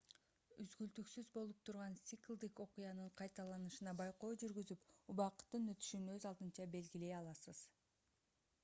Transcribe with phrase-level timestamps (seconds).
[0.61, 7.63] үзгүлтүксүз болуп турган циклдик окуянын кайталанышына байкоо жүргүзүп убакыттын өтүшүн өз алдынча белгилей аласыз